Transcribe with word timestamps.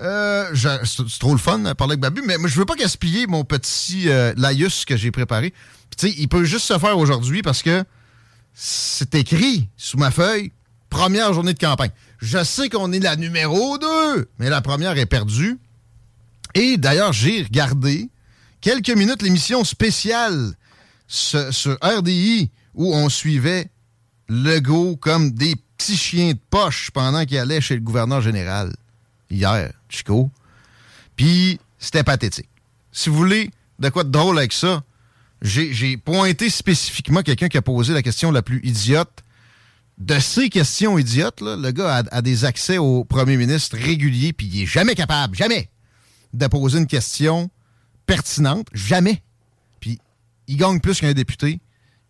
Euh, 0.00 0.54
c'est 0.84 1.18
trop 1.18 1.32
le 1.32 1.38
fun 1.38 1.58
de 1.58 1.72
parler 1.72 1.92
avec 1.92 2.00
Babu, 2.00 2.22
mais 2.24 2.38
moi, 2.38 2.48
je 2.48 2.56
veux 2.56 2.64
pas 2.64 2.76
gaspiller 2.76 3.26
mon 3.26 3.44
petit 3.44 4.08
euh, 4.08 4.32
laïus 4.36 4.84
que 4.84 4.96
j'ai 4.96 5.10
préparé. 5.10 5.52
Tu 5.96 6.08
il 6.10 6.28
peut 6.28 6.44
juste 6.44 6.66
se 6.66 6.78
faire 6.78 6.96
aujourd'hui 6.96 7.42
parce 7.42 7.62
que 7.62 7.82
c'est 8.54 9.14
écrit 9.16 9.68
sous 9.76 9.98
ma 9.98 10.10
feuille, 10.10 10.52
première 10.90 11.32
journée 11.32 11.54
de 11.54 11.58
campagne. 11.58 11.90
Je 12.18 12.42
sais 12.44 12.68
qu'on 12.68 12.92
est 12.92 13.00
la 13.00 13.16
numéro 13.16 13.78
2, 13.78 14.28
mais 14.38 14.48
la 14.50 14.60
première 14.60 14.96
est 14.98 15.06
perdue. 15.06 15.58
Et 16.54 16.76
d'ailleurs, 16.76 17.12
j'ai 17.12 17.42
regardé 17.42 18.08
quelques 18.60 18.90
minutes 18.90 19.22
l'émission 19.22 19.64
spéciale 19.64 20.52
ce- 21.08 21.50
sur 21.52 21.76
RDI 21.82 22.50
où 22.74 22.94
on 22.94 23.08
suivait 23.08 23.70
Legault 24.28 24.96
comme 24.96 25.32
des 25.32 25.56
petits 25.76 25.96
chiens 25.96 26.32
de 26.32 26.38
poche 26.50 26.90
pendant 26.92 27.24
qu'il 27.24 27.38
allait 27.38 27.60
chez 27.60 27.74
le 27.74 27.80
gouverneur 27.80 28.20
général 28.20 28.72
hier, 29.30 29.72
Chico. 29.88 30.30
Puis 31.16 31.60
c'était 31.78 32.04
pathétique. 32.04 32.48
Si 32.92 33.08
vous 33.08 33.16
voulez 33.16 33.50
de 33.78 33.88
quoi 33.88 34.04
de 34.04 34.10
drôle 34.10 34.38
avec 34.38 34.52
ça, 34.52 34.82
j'ai 35.42 35.96
pointé 35.96 36.50
spécifiquement 36.50 37.22
quelqu'un 37.22 37.48
qui 37.48 37.58
a 37.58 37.62
posé 37.62 37.92
la 37.92 38.02
question 38.02 38.30
la 38.30 38.42
plus 38.42 38.60
idiote 38.64 39.22
de 39.98 40.18
ces 40.18 40.48
questions 40.48 40.98
idiotes. 40.98 41.40
là. 41.40 41.56
Le 41.56 41.70
gars 41.70 42.02
a, 42.10 42.22
des 42.22 42.44
accès 42.44 42.78
au 42.78 43.04
premier 43.04 43.36
ministre 43.36 43.76
réguliers, 43.76 44.32
puis 44.32 44.46
il 44.46 44.62
est 44.62 44.66
jamais 44.66 44.94
capable, 44.94 45.36
jamais, 45.36 45.68
de 46.32 46.46
poser 46.46 46.78
une 46.78 46.86
question 46.86 47.50
pertinente. 48.06 48.68
Jamais. 48.72 49.22
Puis 49.80 49.98
il 50.46 50.56
gagne 50.56 50.80
plus 50.80 51.00
qu'un 51.00 51.12
député. 51.12 51.60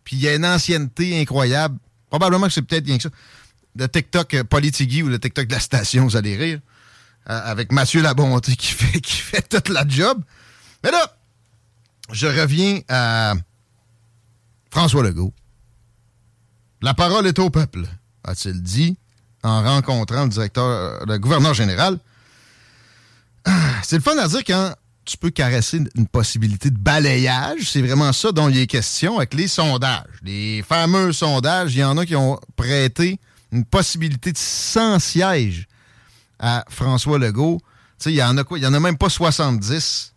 Puis 0.03 0.17
il 0.17 0.27
a 0.27 0.35
une 0.35 0.45
ancienneté 0.45 1.19
incroyable. 1.19 1.77
Probablement 2.09 2.47
que 2.47 2.53
c'est 2.53 2.61
peut-être 2.61 2.85
rien 2.85 2.97
que 2.97 3.03
ça. 3.03 3.09
Le 3.75 3.87
TikTok 3.87 4.33
euh, 4.33 4.43
Politigui 4.43 5.03
ou 5.03 5.09
le 5.09 5.19
TikTok 5.19 5.47
de 5.47 5.53
la 5.53 5.59
station, 5.59 6.05
vous 6.05 6.15
allez 6.15 6.35
rire. 6.35 6.59
Euh, 7.29 7.39
avec 7.43 7.71
Mathieu 7.71 8.01
Labonté 8.01 8.55
qui 8.55 8.73
fait, 8.73 9.47
toute 9.47 9.69
la 9.69 9.87
job. 9.87 10.19
Mais 10.83 10.89
là, 10.89 11.15
je 12.11 12.25
reviens 12.25 12.79
à 12.89 13.35
François 14.71 15.03
Legault. 15.03 15.33
La 16.81 16.95
parole 16.95 17.27
est 17.27 17.37
au 17.37 17.51
peuple, 17.51 17.85
a-t-il 18.23 18.63
dit 18.63 18.97
en 19.43 19.61
rencontrant 19.61 20.23
le 20.23 20.29
directeur, 20.29 21.05
le 21.05 21.17
gouverneur 21.19 21.53
général. 21.53 21.99
Ah, 23.45 23.51
C'est 23.83 23.97
le 23.97 24.01
fun 24.01 24.17
à 24.17 24.27
dire 24.27 24.43
quand 24.45 24.73
tu 25.05 25.17
peux 25.17 25.29
caresser 25.29 25.81
une 25.95 26.07
possibilité 26.07 26.71
de 26.71 26.77
balayage. 26.77 27.71
C'est 27.71 27.81
vraiment 27.81 28.11
ça 28.11 28.31
dont 28.31 28.49
il 28.49 28.57
est 28.57 28.67
question 28.67 29.17
avec 29.17 29.35
les 29.35 29.47
sondages. 29.47 30.03
Les 30.23 30.63
fameux 30.63 31.13
sondages, 31.13 31.75
il 31.75 31.79
y 31.79 31.83
en 31.83 31.97
a 31.97 32.05
qui 32.05 32.15
ont 32.15 32.39
prêté 32.55 33.19
une 33.51 33.65
possibilité 33.65 34.31
de 34.31 34.37
100 34.37 34.99
sièges 34.99 35.67
à 36.39 36.65
François 36.69 37.19
Legault. 37.19 37.59
Il 38.05 38.13
y 38.13 38.23
en 38.23 38.37
a 38.37 38.43
quoi? 38.43 38.57
Il 38.57 38.63
y 38.63 38.67
en 38.67 38.73
a 38.73 38.79
même 38.79 38.97
pas 38.97 39.09
70 39.09 40.13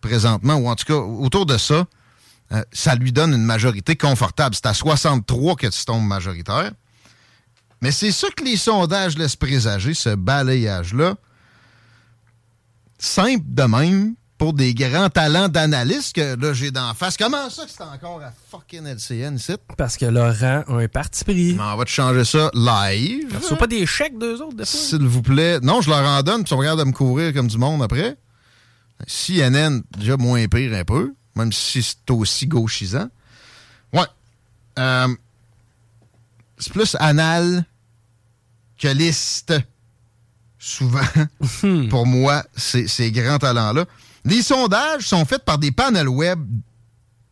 présentement, 0.00 0.54
ou 0.56 0.68
en 0.68 0.74
tout 0.74 0.84
cas, 0.84 0.94
autour 0.94 1.46
de 1.46 1.56
ça. 1.56 1.86
Euh, 2.52 2.62
ça 2.72 2.94
lui 2.96 3.12
donne 3.12 3.32
une 3.32 3.44
majorité 3.44 3.96
confortable. 3.96 4.54
C'est 4.54 4.66
à 4.66 4.74
63 4.74 5.56
que 5.56 5.68
tu 5.68 5.84
tombes 5.84 6.04
majoritaire. 6.04 6.72
Mais 7.80 7.90
c'est 7.90 8.12
ça 8.12 8.28
que 8.30 8.44
les 8.44 8.56
sondages 8.56 9.16
laissent 9.16 9.36
présager, 9.36 9.94
ce 9.94 10.14
balayage-là. 10.14 11.16
Simple 12.98 13.44
de 13.46 13.62
même 13.62 14.14
pour 14.42 14.54
des 14.54 14.74
grands 14.74 15.08
talents 15.08 15.48
d'analyste 15.48 16.16
que 16.16 16.34
là 16.34 16.52
j'ai 16.52 16.72
d'en 16.72 16.94
face. 16.94 17.16
Comment 17.16 17.48
ça 17.48 17.64
que 17.64 17.70
c'est 17.70 17.80
encore 17.84 18.20
à 18.20 18.32
fucking 18.50 18.84
LCN 18.84 19.36
ici? 19.36 19.52
Parce 19.78 19.96
que 19.96 20.04
Laurent 20.04 20.64
a 20.66 20.72
un 20.72 20.88
parti 20.88 21.22
pris. 21.22 21.56
On 21.60 21.76
va 21.76 21.84
te 21.84 21.90
changer 21.90 22.24
ça 22.24 22.50
live. 22.52 23.28
Ils 23.30 23.36
reçoivent 23.36 23.60
pas 23.60 23.68
des 23.68 23.86
chèques 23.86 24.18
d'eux 24.18 24.42
autres, 24.42 24.56
fois? 24.56 24.64
S'il 24.64 25.06
vous 25.06 25.22
plaît. 25.22 25.60
Non, 25.60 25.80
je 25.80 25.90
leur 25.90 26.04
en 26.04 26.24
donne, 26.24 26.42
puis 26.42 26.54
on 26.54 26.56
regarde 26.56 26.80
de 26.80 26.84
me 26.84 26.90
courir 26.90 27.32
comme 27.32 27.46
du 27.46 27.56
monde 27.56 27.84
après. 27.84 28.16
CNN, 29.06 29.80
déjà 29.96 30.16
moins 30.16 30.48
pire 30.48 30.74
un 30.74 30.84
peu, 30.84 31.14
même 31.36 31.52
si 31.52 31.80
c'est 31.80 32.10
aussi 32.10 32.48
gauchisant. 32.48 33.10
Ouais. 33.92 34.00
Euh, 34.80 35.06
c'est 36.58 36.72
plus 36.72 36.96
anal 36.98 37.64
que 38.76 38.88
liste. 38.88 39.54
Souvent, 40.58 41.00
pour 41.90 42.06
moi, 42.06 42.42
ces, 42.56 42.88
ces 42.88 43.12
grands 43.12 43.38
talents-là. 43.38 43.86
Les 44.24 44.42
sondages 44.42 45.06
sont 45.06 45.24
faits 45.24 45.44
par 45.44 45.58
des 45.58 45.72
panels 45.72 46.08
web 46.08 46.40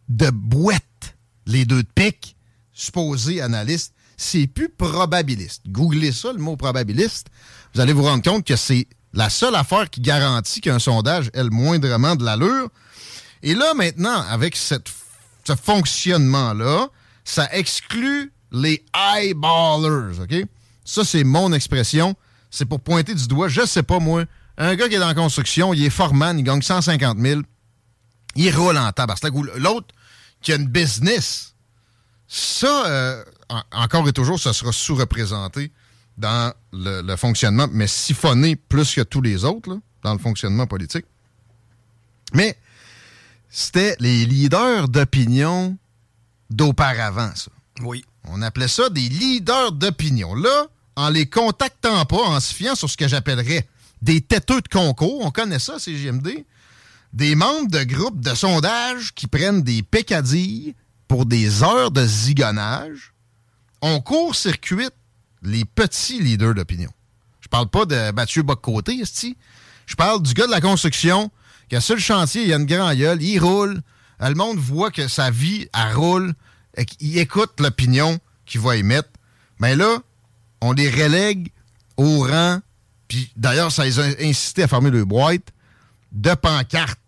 de 0.08 0.30
boîtes, 0.30 1.16
les 1.46 1.64
deux 1.64 1.82
de 1.82 1.88
pique, 1.94 2.36
supposés 2.72 3.40
analystes. 3.40 3.94
C'est 4.16 4.46
plus 4.46 4.68
probabiliste. 4.68 5.62
Googlez 5.68 6.12
ça, 6.12 6.32
le 6.32 6.38
mot 6.38 6.56
probabiliste. 6.56 7.28
Vous 7.74 7.80
allez 7.80 7.92
vous 7.92 8.02
rendre 8.02 8.22
compte 8.22 8.44
que 8.44 8.56
c'est 8.56 8.86
la 9.12 9.30
seule 9.30 9.54
affaire 9.54 9.88
qui 9.88 10.00
garantit 10.00 10.60
qu'un 10.60 10.78
sondage 10.78 11.30
ait 11.32 11.42
le 11.42 11.50
moindrement 11.50 12.16
de 12.16 12.24
l'allure. 12.24 12.68
Et 13.42 13.54
là, 13.54 13.72
maintenant, 13.74 14.22
avec 14.28 14.56
ce 14.56 14.76
fonctionnement-là, 15.62 16.88
ça 17.24 17.48
exclut 17.52 18.32
les 18.52 18.84
eyeballers, 18.94 20.20
OK? 20.20 20.46
Ça, 20.84 21.04
c'est 21.04 21.24
mon 21.24 21.52
expression. 21.52 22.16
c'est 22.50 22.64
pour 22.64 22.80
pointer 22.80 23.14
du 23.14 23.28
doigt, 23.28 23.48
je 23.48 23.64
sais 23.64 23.84
pas 23.84 24.00
moi, 24.00 24.24
un 24.60 24.76
gars 24.76 24.88
qui 24.88 24.94
est 24.94 24.98
dans 24.98 25.08
la 25.08 25.14
construction, 25.14 25.72
il 25.72 25.82
est 25.84 25.90
foreman, 25.90 26.38
il 26.38 26.44
gagne 26.44 26.60
150 26.60 27.18
000, 27.18 27.40
il 28.36 28.54
roule 28.54 28.76
en 28.76 28.92
tabac. 28.92 29.16
L'autre 29.56 29.94
qui 30.42 30.52
a 30.52 30.56
une 30.56 30.68
business, 30.68 31.54
ça, 32.28 32.86
euh, 32.86 33.24
encore 33.72 34.06
et 34.06 34.12
toujours, 34.12 34.38
ça 34.38 34.52
sera 34.52 34.70
sous-représenté 34.70 35.72
dans 36.18 36.52
le, 36.74 37.16
fonctionnement, 37.16 37.68
mais 37.72 37.86
siphonné 37.86 38.54
plus 38.54 38.94
que 38.94 39.00
tous 39.00 39.22
les 39.22 39.44
autres, 39.44 39.78
dans 40.02 40.12
le 40.12 40.18
fonctionnement 40.18 40.66
politique. 40.66 41.06
Mais 42.34 42.58
c'était 43.48 43.96
les 43.98 44.26
leaders 44.26 44.88
d'opinion 44.88 45.78
d'auparavant, 46.50 47.30
ça. 47.34 47.50
Oui. 47.82 48.04
On 48.24 48.42
appelait 48.42 48.68
ça 48.68 48.90
des 48.90 49.08
leaders 49.08 49.72
d'opinion. 49.72 50.34
Là, 50.34 50.66
en 50.96 51.08
les 51.08 51.26
contactant 51.26 52.04
pas, 52.04 52.22
en 52.22 52.38
se 52.40 52.52
fiant 52.52 52.74
sur 52.74 52.90
ce 52.90 52.98
que 52.98 53.08
j'appellerais 53.08 53.66
des 54.02 54.20
têteux 54.20 54.60
de 54.60 54.68
concours, 54.68 55.24
on 55.24 55.30
connaît 55.30 55.58
ça, 55.58 55.76
JMD, 55.78 56.44
des 57.12 57.34
membres 57.34 57.70
de 57.70 57.82
groupes 57.84 58.20
de 58.20 58.34
sondage 58.34 59.14
qui 59.14 59.26
prennent 59.26 59.62
des 59.62 59.82
pécadilles 59.82 60.74
pour 61.08 61.26
des 61.26 61.62
heures 61.62 61.90
de 61.90 62.06
zigonnage, 62.06 63.12
on 63.82 64.00
court-circuite 64.00 64.94
les 65.42 65.64
petits 65.64 66.20
leaders 66.20 66.54
d'opinion. 66.54 66.90
Je 67.40 67.48
parle 67.48 67.68
pas 67.68 67.84
de 67.84 68.12
Mathieu 68.12 68.42
Boccoté, 68.42 69.02
Je 69.86 69.94
parle 69.96 70.22
du 70.22 70.34
gars 70.34 70.46
de 70.46 70.52
la 70.52 70.60
construction 70.60 71.30
qui 71.68 71.76
a 71.76 71.80
sur 71.80 71.94
le 71.94 72.00
chantier, 72.00 72.44
il 72.44 72.52
a 72.52 72.56
une 72.56 72.66
grande 72.66 72.96
gueule, 72.96 73.22
il 73.22 73.38
roule. 73.38 73.80
Le 74.20 74.34
monde 74.34 74.58
voit 74.58 74.90
que 74.90 75.08
sa 75.08 75.30
vie, 75.30 75.68
elle 75.72 75.96
roule. 75.96 76.34
Et 76.76 76.84
il 77.00 77.18
écoute 77.18 77.58
l'opinion 77.58 78.18
qu'il 78.44 78.60
va 78.60 78.76
émettre. 78.76 79.08
Mais 79.58 79.76
là, 79.76 79.98
on 80.60 80.72
les 80.72 80.90
relègue 80.90 81.52
au 81.96 82.20
rang. 82.20 82.60
Puis 83.10 83.32
d'ailleurs, 83.34 83.72
ça 83.72 83.84
les 83.84 83.98
a 83.98 84.04
incité 84.20 84.62
à 84.62 84.68
fermer 84.68 84.90
le 84.90 85.04
boîte 85.04 85.48
de 86.12 86.32
pancartes. 86.32 87.00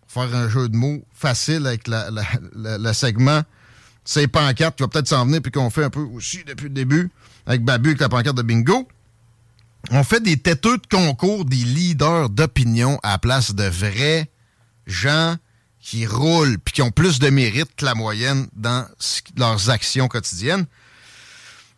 Pour 0.00 0.24
faire 0.24 0.34
un 0.34 0.48
jeu 0.48 0.70
de 0.70 0.76
mots 0.76 1.04
facile 1.12 1.66
avec 1.66 1.82
le 1.86 2.92
segment. 2.94 3.42
C'est 4.02 4.28
pancartes 4.28 4.76
qui 4.76 4.82
va 4.82 4.88
peut-être 4.88 5.08
s'en 5.08 5.26
venir 5.26 5.42
puis 5.42 5.52
qu'on 5.52 5.68
fait 5.68 5.84
un 5.84 5.90
peu 5.90 6.00
aussi 6.00 6.42
depuis 6.44 6.64
le 6.64 6.70
début 6.70 7.10
avec 7.44 7.62
Babu 7.62 7.90
avec 7.90 8.00
la 8.00 8.08
pancarte 8.08 8.36
de 8.36 8.42
bingo. 8.42 8.88
On 9.90 10.04
fait 10.04 10.22
des 10.22 10.38
têteux 10.38 10.78
de 10.78 10.86
concours, 10.86 11.44
des 11.44 11.56
leaders 11.56 12.30
d'opinion 12.30 12.98
à 13.02 13.10
la 13.10 13.18
place 13.18 13.54
de 13.54 13.64
vrais 13.64 14.30
gens 14.86 15.36
qui 15.80 16.06
roulent 16.06 16.58
puis 16.58 16.72
qui 16.72 16.82
ont 16.82 16.90
plus 16.90 17.18
de 17.18 17.28
mérite 17.28 17.76
que 17.76 17.84
la 17.84 17.94
moyenne 17.94 18.48
dans 18.54 18.86
leurs 19.36 19.68
actions 19.68 20.08
quotidiennes. 20.08 20.64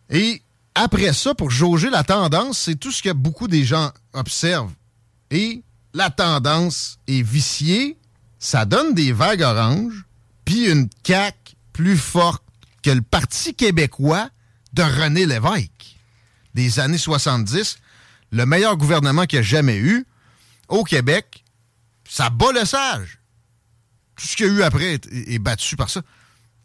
Et 0.09 0.41
après 0.81 1.11
ça, 1.11 1.35
pour 1.35 1.51
jauger 1.51 1.89
la 1.89 2.03
tendance, 2.03 2.59
c'est 2.59 2.75
tout 2.75 2.91
ce 2.91 3.03
que 3.03 3.11
beaucoup 3.11 3.49
des 3.49 3.65
gens 3.65 3.91
observent. 4.13 4.73
Et 5.29 5.61
la 5.93 6.09
tendance 6.09 6.99
est 7.07 7.21
viciée, 7.21 7.97
ça 8.39 8.63
donne 8.63 8.93
des 8.93 9.11
vagues 9.11 9.41
oranges, 9.41 10.05
puis 10.45 10.69
une 10.71 10.87
caque 11.03 11.55
plus 11.73 11.97
forte 11.97 12.43
que 12.81 12.91
le 12.91 13.01
Parti 13.01 13.53
québécois 13.53 14.29
de 14.71 14.83
René 14.83 15.25
Lévesque 15.25 15.97
des 16.53 16.79
années 16.79 16.97
70, 16.97 17.79
le 18.31 18.45
meilleur 18.45 18.77
gouvernement 18.77 19.25
qu'il 19.25 19.39
a 19.39 19.41
jamais 19.41 19.77
eu 19.77 20.05
au 20.69 20.85
Québec, 20.85 21.43
ça 22.07 22.29
bat 22.29 22.53
le 22.53 22.63
sage. 22.63 23.19
Tout 24.15 24.27
ce 24.27 24.37
qu'il 24.37 24.45
y 24.45 24.49
a 24.49 24.51
eu 24.53 24.63
après 24.63 24.99
est, 25.11 25.39
battu 25.39 25.75
par 25.75 25.89
ça. 25.89 26.01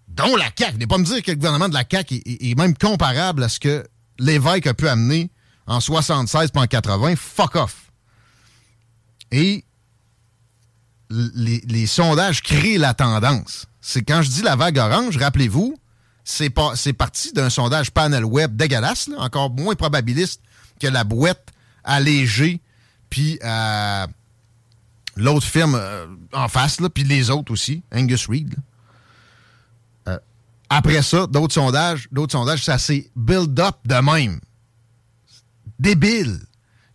Dont 0.07 0.37
la 0.37 0.51
CAQ. 0.57 0.79
N'est 0.79 0.87
pas 0.87 0.99
me 0.99 1.05
dire 1.05 1.21
que 1.23 1.33
le 1.33 1.37
gouvernement 1.37 1.69
de 1.69 1.75
la 1.75 1.85
CAQ 1.89 2.23
est, 2.25 2.57
même 2.57 2.77
comparable 2.77 3.43
à 3.43 3.49
ce 3.49 3.59
que 3.59 3.85
Lévesque 4.19 4.67
a 4.67 4.75
pu 4.75 4.89
amener 4.89 5.31
en 5.67 5.81
76 5.81 6.51
et 6.55 6.59
en 6.59 6.67
80. 6.67 7.17
Fuck 7.17 7.57
off. 7.57 7.91
Et 9.31 9.65
les, 11.11 11.87
sondages 11.87 12.43
créent 12.43 12.79
la 12.79 12.95
tendance. 12.95 13.67
C'est 13.81 14.03
quand 14.03 14.23
je 14.23 14.31
dis 14.31 14.43
la 14.43 14.57
vague 14.57 14.79
orange, 14.79 15.17
rappelez-vous, 15.17 15.77
c'est 16.25 16.51
parti 16.51 17.33
d'un 17.33 17.51
sondage 17.51 17.91
panel 17.91 18.25
web 18.25 18.57
dégueulasse, 18.57 19.11
encore 19.19 19.51
moins 19.51 19.75
probabiliste 19.75 20.41
que 20.81 20.87
la 20.87 21.05
boîte 21.05 21.49
allégée, 21.85 22.61
puis 23.11 23.39
euh, 23.45 24.07
l'autre 25.17 25.47
firme 25.47 25.75
euh, 25.75 26.07
en 26.33 26.49
face, 26.49 26.79
puis 26.95 27.05
les 27.05 27.31
autres 27.31 27.53
aussi, 27.53 27.83
Angus 27.93 28.27
Reid. 28.29 28.55
Après 30.69 31.03
ça, 31.03 31.27
d'autres 31.27 31.55
sondages, 31.55 32.09
d'autres 32.11 32.33
sondages, 32.33 32.65
ça 32.65 32.79
s'est 32.79 33.11
build 33.17 33.59
up 33.61 33.77
de 33.85 33.95
même. 33.95 34.41
Débile. 35.79 36.41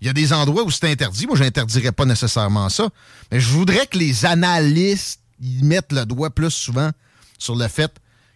Il 0.01 0.07
y 0.07 0.09
a 0.09 0.13
des 0.13 0.31
endroits 0.31 0.63
où 0.63 0.71
c'est 0.71 0.89
interdit. 0.89 1.27
Moi, 1.27 1.35
je 1.35 1.43
n'interdirais 1.43 1.91
pas 1.91 2.05
nécessairement 2.05 2.69
ça. 2.69 2.89
Mais 3.31 3.39
je 3.39 3.49
voudrais 3.49 3.85
que 3.85 3.97
les 3.97 4.25
analystes 4.25 5.19
ils 5.41 5.63
mettent 5.63 5.91
le 5.91 6.05
doigt 6.05 6.29
plus 6.29 6.51
souvent 6.51 6.91
sur 7.37 7.55
le 7.55 7.67
fait 7.67 7.91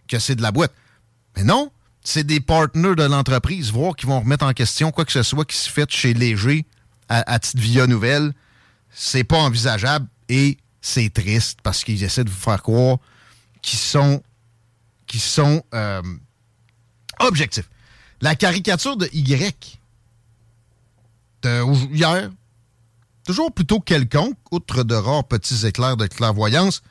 que 0.08 0.18
c'est 0.18 0.34
de 0.34 0.42
la 0.42 0.52
boîte. 0.52 0.72
Mais 1.36 1.44
non, 1.44 1.70
c'est 2.02 2.24
des 2.24 2.40
partenaires 2.40 2.96
de 2.96 3.04
l'entreprise, 3.04 3.70
voir 3.70 3.96
qu'ils 3.96 4.08
vont 4.08 4.20
remettre 4.20 4.44
en 4.44 4.52
question 4.52 4.90
quoi 4.90 5.04
que 5.04 5.12
ce 5.12 5.22
soit 5.22 5.44
qui 5.44 5.56
se 5.56 5.70
fait 5.70 5.90
chez 5.90 6.14
Léger 6.14 6.66
à, 7.08 7.38
titre 7.38 7.60
via 7.60 7.86
nouvelle. 7.86 8.32
C'est 8.90 9.24
pas 9.24 9.38
envisageable 9.38 10.06
et 10.28 10.58
c'est 10.80 11.12
triste 11.12 11.58
parce 11.62 11.84
qu'ils 11.84 12.02
essaient 12.02 12.24
de 12.24 12.30
vous 12.30 12.40
faire 12.40 12.62
croire 12.62 12.98
qu'ils 13.62 13.78
sont, 13.78 14.22
qu'ils 15.06 15.20
sont 15.20 15.62
euh, 15.74 16.02
objectifs. 17.20 17.68
La 18.20 18.34
caricature 18.34 18.96
de 18.96 19.08
Y 19.12 19.78
hier, 21.92 22.30
toujours 23.26 23.52
plutôt 23.52 23.80
quelconque, 23.80 24.36
outre 24.50 24.82
de 24.82 24.94
rares 24.94 25.24
petits 25.24 25.66
éclairs 25.66 25.96
de 25.96 26.06
clairvoyance, 26.06 26.82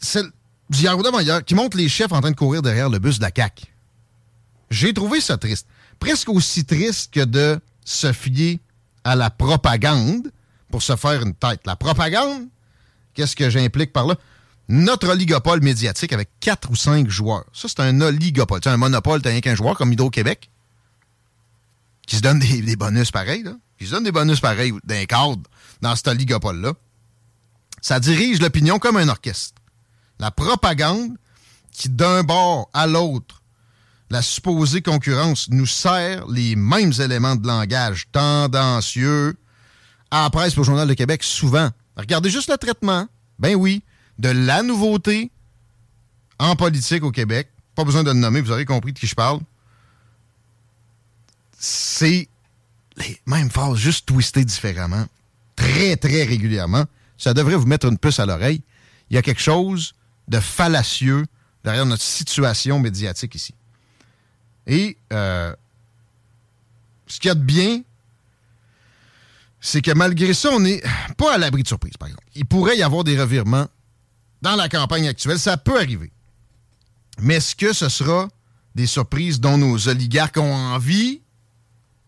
c'est 0.00 0.24
hier 0.72 0.98
ou 0.98 1.02
qui 1.42 1.54
montre 1.54 1.76
les 1.76 1.88
chefs 1.88 2.12
en 2.12 2.20
train 2.20 2.30
de 2.30 2.36
courir 2.36 2.62
derrière 2.62 2.88
le 2.88 2.98
bus 2.98 3.18
de. 3.18 3.26
J'ai 4.70 4.92
trouvé 4.92 5.20
ça 5.20 5.38
triste. 5.38 5.66
Presque 5.98 6.28
aussi 6.28 6.64
triste 6.64 7.12
que 7.12 7.24
de 7.24 7.60
se 7.84 8.12
fier 8.12 8.60
à 9.04 9.16
la 9.16 9.30
propagande 9.30 10.30
pour 10.70 10.82
se 10.82 10.94
faire 10.96 11.22
une 11.22 11.34
tête. 11.34 11.60
La 11.64 11.76
propagande, 11.76 12.48
qu'est-ce 13.14 13.34
que 13.34 13.48
j'implique 13.50 13.92
par 13.92 14.06
là? 14.06 14.16
Notre 14.68 15.08
oligopole 15.08 15.62
médiatique 15.62 16.12
avec 16.12 16.28
quatre 16.40 16.70
ou 16.70 16.76
cinq 16.76 17.08
joueurs. 17.08 17.44
Ça, 17.52 17.68
c'est 17.68 17.80
un 17.80 18.00
oligopole. 18.00 18.60
C'est 18.62 18.70
un 18.70 18.76
monopole, 18.76 19.22
t'as 19.22 19.30
rien 19.30 19.40
qu'un 19.40 19.54
joueur 19.54 19.76
comme 19.76 19.92
Hydro-Québec 19.92 20.50
qui 22.06 22.16
se 22.16 22.22
donne 22.22 22.38
des, 22.38 22.76
bonus 22.76 23.10
pareils, 23.10 23.42
là. 23.42 23.52
Qui 23.78 23.86
se 23.86 23.92
donne 23.92 24.04
des 24.04 24.12
bonus 24.12 24.40
pareils 24.40 24.72
d'un 24.84 25.04
cadre 25.04 25.42
dans 25.82 25.94
cet 25.94 26.08
oligopole-là. 26.08 26.72
Ça 27.82 28.00
dirige 28.00 28.40
l'opinion 28.40 28.78
comme 28.78 28.96
un 28.96 29.08
orchestre 29.08 29.58
la 30.18 30.30
propagande 30.30 31.16
qui, 31.72 31.88
d'un 31.88 32.22
bord 32.22 32.68
à 32.72 32.86
l'autre, 32.86 33.42
la 34.10 34.22
supposée 34.22 34.82
concurrence 34.82 35.48
nous 35.50 35.66
sert 35.66 36.26
les 36.28 36.56
mêmes 36.56 36.92
éléments 36.98 37.36
de 37.36 37.46
langage 37.46 38.06
tendancieux 38.10 39.36
à 40.10 40.24
la 40.24 40.30
presse 40.30 40.56
au 40.56 40.64
Journal 40.64 40.88
de 40.88 40.94
Québec 40.94 41.22
souvent. 41.22 41.70
Regardez 41.96 42.30
juste 42.30 42.50
le 42.50 42.56
traitement, 42.56 43.06
ben 43.38 43.54
oui, 43.54 43.82
de 44.18 44.28
la 44.28 44.62
nouveauté 44.62 45.30
en 46.38 46.56
politique 46.56 47.02
au 47.02 47.10
Québec. 47.10 47.48
Pas 47.74 47.84
besoin 47.84 48.02
de 48.02 48.10
le 48.10 48.18
nommer, 48.18 48.40
vous 48.40 48.50
aurez 48.50 48.64
compris 48.64 48.92
de 48.92 48.98
qui 48.98 49.06
je 49.06 49.14
parle. 49.14 49.40
C'est 51.58 52.28
les 52.96 53.20
mêmes 53.26 53.50
phrases, 53.50 53.76
juste 53.76 54.06
twistées 54.06 54.44
différemment, 54.44 55.06
très, 55.56 55.96
très 55.96 56.24
régulièrement. 56.24 56.84
Ça 57.16 57.34
devrait 57.34 57.56
vous 57.56 57.66
mettre 57.66 57.86
une 57.86 57.98
puce 57.98 58.20
à 58.20 58.26
l'oreille. 58.26 58.62
Il 59.10 59.14
y 59.14 59.18
a 59.18 59.22
quelque 59.22 59.40
chose 59.40 59.94
de 60.28 60.40
fallacieux 60.40 61.26
derrière 61.64 61.86
notre 61.86 62.02
situation 62.02 62.78
médiatique 62.78 63.34
ici. 63.34 63.54
Et 64.66 64.96
euh, 65.12 65.54
ce 67.06 67.18
qu'il 67.18 67.28
y 67.28 67.32
a 67.32 67.34
de 67.34 67.42
bien, 67.42 67.82
c'est 69.60 69.82
que 69.82 69.92
malgré 69.92 70.34
ça, 70.34 70.50
on 70.50 70.60
n'est 70.60 70.82
pas 71.16 71.34
à 71.34 71.38
l'abri 71.38 71.62
de 71.62 71.68
surprise, 71.68 71.96
par 71.96 72.08
exemple. 72.08 72.26
Il 72.34 72.44
pourrait 72.44 72.76
y 72.76 72.82
avoir 72.82 73.02
des 73.02 73.18
revirements 73.18 73.68
dans 74.42 74.56
la 74.56 74.68
campagne 74.68 75.08
actuelle. 75.08 75.38
Ça 75.38 75.56
peut 75.56 75.78
arriver. 75.78 76.12
Mais 77.20 77.36
est-ce 77.36 77.56
que 77.56 77.72
ce 77.72 77.88
sera 77.88 78.28
des 78.74 78.86
surprises 78.86 79.40
dont 79.40 79.58
nos 79.58 79.88
oligarques 79.88 80.36
ont 80.36 80.54
envie? 80.54 81.22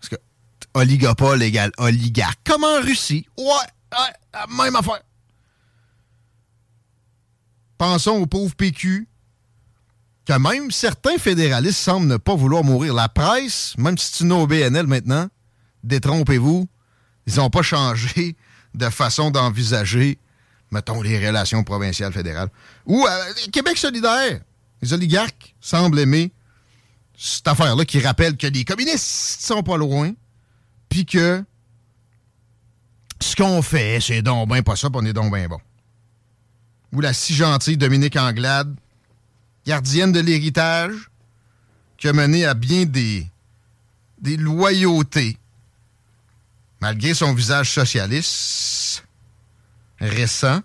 Parce 0.01 0.09
que 0.11 0.17
oligopole 0.75 1.43
égale 1.43 1.73
oligarque. 1.79 2.41
Comme 2.45 2.65
en 2.65 2.81
Russie. 2.81 3.27
Ouais, 3.37 3.45
ouais 3.45 4.57
même 4.57 4.77
affaire. 4.77 5.03
Pensons 7.79 8.19
au 8.19 8.27
pauvre 8.27 8.55
PQ, 8.55 9.09
que 10.27 10.39
même 10.39 10.71
certains 10.71 11.19
fédéralistes 11.19 11.81
semblent 11.81 12.07
ne 12.07 12.19
pas 12.19 12.35
vouloir 12.35 12.63
mourir. 12.63 12.95
La 12.95 13.09
presse, 13.09 13.75
même 13.79 13.97
si 13.97 14.11
c'est 14.13 14.25
une 14.25 14.33
OBNL 14.33 14.87
maintenant, 14.87 15.29
détrompez-vous, 15.83 16.69
ils 17.27 17.37
n'ont 17.37 17.51
pas 17.51 17.63
changé 17.63 18.37
de 18.75 18.89
façon 18.91 19.31
d'envisager, 19.31 20.19
mettons, 20.71 21.03
les 21.03 21.25
relations 21.27 21.65
provinciales 21.65 22.13
fédérales. 22.13 22.49
Ou 22.87 23.07
euh, 23.07 23.33
Québec 23.53 23.77
solidaire. 23.77 24.41
Les 24.83 24.93
oligarques 24.93 25.55
semblent 25.61 25.99
aimer 25.99 26.33
cette 27.17 27.47
affaire-là 27.49 27.85
qui 27.85 28.01
rappelle 28.01 28.37
que 28.37 28.47
les 28.47 28.65
communistes 28.65 29.43
sont 29.43 29.63
pas 29.63 29.77
loin, 29.77 30.13
puis 30.89 31.05
que 31.05 31.45
ce 33.21 33.37
qu'on 33.37 33.61
fait, 33.61 34.01
c'est 34.01 34.23
donc 34.23 34.49
ben 34.49 34.63
pas 34.63 34.77
ça, 34.77 34.89
puis 34.89 35.01
on 35.03 35.05
est 35.05 35.13
donc 35.13 35.31
ben 35.31 35.47
bon. 35.47 35.61
Ou 36.93 37.01
la 37.01 37.13
si 37.13 37.35
gentille 37.35 37.77
Dominique 37.77 38.17
Anglade, 38.17 38.75
gardienne 39.67 40.13
de 40.13 40.21
l'héritage, 40.21 41.11
qui 41.99 42.09
a 42.09 42.15
mené 42.15 42.47
à 42.47 42.55
bien 42.55 42.87
des, 42.87 43.27
des 44.19 44.39
loyautés, 44.39 45.37
malgré 46.81 47.13
son 47.13 47.35
visage 47.35 47.71
socialiste 47.71 48.90
récent. 50.01 50.61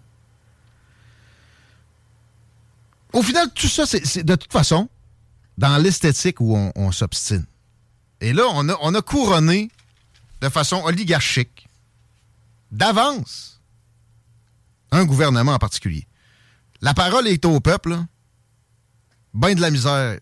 Au 3.14 3.22
final, 3.22 3.50
tout 3.54 3.68
ça, 3.68 3.86
c'est 3.86 4.24
de 4.24 4.36
toute 4.36 4.52
façon 4.52 4.90
dans 5.58 5.78
l'esthétique 5.78 6.42
où 6.42 6.56
on, 6.76 6.92
s'obstine. 6.92 7.46
Et 8.20 8.34
là, 8.34 8.44
on 8.52 8.68
a, 8.70 8.78
on 8.82 8.94
a 8.94 9.02
couronné 9.02 9.72
de 10.42 10.50
façon 10.50 10.82
oligarchique, 10.84 11.68
d'avance, 12.72 13.62
un 14.92 15.06
gouvernement 15.06 15.54
en 15.54 15.60
particulier. 15.60 16.08
La 16.82 16.94
parole 16.94 17.28
est 17.28 17.46
au 17.46 17.60
peuple. 17.60 17.98
Ben 19.34 19.54
de 19.54 19.62
la 19.62 19.72
misère 19.72 20.20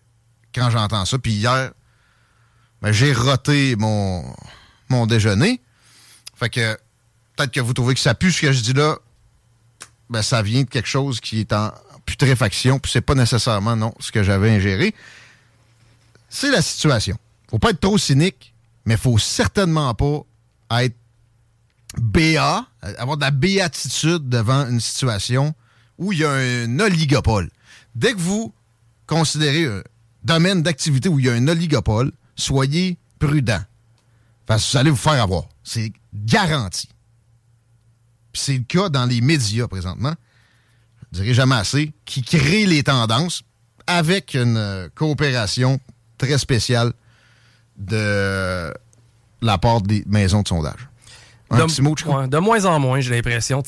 quand 0.54 0.70
j'entends 0.70 1.04
ça. 1.04 1.18
Puis 1.18 1.32
hier, 1.32 1.72
ben, 2.80 2.92
j'ai 2.92 3.12
roté 3.12 3.76
mon, 3.76 4.24
mon 4.88 5.06
déjeuner. 5.06 5.60
Fait 6.36 6.50
que 6.50 6.74
peut-être 7.36 7.52
que 7.52 7.60
vous 7.60 7.74
trouvez 7.74 7.94
que 7.94 8.00
ça 8.00 8.14
pue 8.14 8.32
ce 8.32 8.40
que 8.40 8.52
je 8.52 8.60
dis 8.60 8.72
là. 8.72 8.96
Ben, 10.10 10.22
ça 10.22 10.42
vient 10.42 10.62
de 10.62 10.68
quelque 10.68 10.88
chose 10.88 11.20
qui 11.20 11.40
est 11.40 11.52
en 11.52 11.72
putréfaction. 12.04 12.78
Puis 12.78 12.92
c'est 12.92 13.00
pas 13.00 13.14
nécessairement, 13.14 13.76
non, 13.76 13.94
ce 14.00 14.12
que 14.12 14.22
j'avais 14.22 14.50
ingéré. 14.50 14.94
C'est 16.28 16.50
la 16.50 16.62
situation. 16.62 17.16
Faut 17.50 17.58
pas 17.58 17.70
être 17.70 17.80
trop 17.80 17.98
cynique, 17.98 18.54
mais 18.84 18.96
faut 18.96 19.18
certainement 19.18 19.94
pas 19.94 20.22
être 20.82 20.96
béat, 22.00 22.66
avoir 22.98 23.16
de 23.16 23.22
la 23.22 23.30
béatitude 23.30 24.28
devant 24.28 24.68
une 24.68 24.80
situation 24.80 25.54
où 25.98 26.12
il 26.12 26.18
y 26.18 26.24
a 26.24 26.32
un 26.32 26.80
oligopole. 26.80 27.50
Dès 27.94 28.12
que 28.12 28.18
vous 28.18 28.52
considérez 29.06 29.66
un 29.66 29.82
domaine 30.24 30.62
d'activité 30.62 31.08
où 31.08 31.20
il 31.20 31.26
y 31.26 31.28
a 31.28 31.34
un 31.34 31.46
oligopole, 31.46 32.12
soyez 32.36 32.98
prudent. 33.18 33.62
Parce 34.46 34.64
que 34.66 34.72
vous 34.72 34.78
allez 34.78 34.90
vous 34.90 34.96
faire 34.96 35.22
avoir. 35.22 35.44
C'est 35.62 35.92
garanti. 36.12 36.88
Puis 38.34 38.42
c'est 38.44 38.58
le 38.58 38.64
cas 38.64 38.90
dans 38.90 39.06
les 39.06 39.22
médias 39.22 39.66
présentement. 39.68 40.12
Je 41.12 41.20
dirais 41.22 41.32
jamais 41.34 41.54
assez, 41.54 41.92
qui 42.04 42.20
créent 42.22 42.66
les 42.66 42.82
tendances 42.82 43.42
avec 43.86 44.34
une 44.34 44.56
euh, 44.58 44.88
coopération 44.94 45.80
très 46.18 46.36
spéciale 46.36 46.92
de 47.78 48.72
la 49.40 49.58
part 49.58 49.80
des 49.82 50.02
maisons 50.06 50.42
de 50.42 50.48
sondage. 50.48 50.88
Un 51.50 51.58
de, 51.58 51.64
petit 51.64 51.82
mot, 51.82 51.94
Chico? 51.96 52.12
ouais, 52.16 52.28
de 52.28 52.38
moins 52.38 52.64
en 52.64 52.78
moins, 52.80 53.00
j'ai 53.00 53.10
l'impression. 53.14 53.62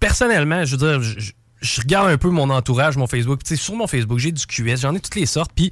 Personnellement, 0.00 0.64
je 0.64 0.76
veux 0.76 0.86
dire, 0.88 1.02
je, 1.02 1.18
je- 1.20 1.32
je 1.60 1.80
regarde 1.80 2.10
un 2.10 2.18
peu 2.18 2.28
mon 2.28 2.50
entourage, 2.50 2.98
mon 2.98 3.06
Facebook. 3.06 3.40
Sur 3.56 3.74
mon 3.74 3.86
Facebook, 3.86 4.18
j'ai 4.18 4.32
du 4.32 4.46
QS, 4.46 4.76
j'en 4.82 4.94
ai 4.94 5.00
toutes 5.00 5.14
les 5.14 5.24
sortes. 5.24 5.50
Puis 5.54 5.70